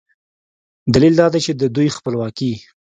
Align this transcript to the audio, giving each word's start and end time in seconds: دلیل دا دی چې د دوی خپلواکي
دلیل 0.93 1.13
دا 1.21 1.27
دی 1.33 1.39
چې 1.45 1.51
د 1.61 1.63
دوی 1.75 1.87
خپلواکي 1.97 2.53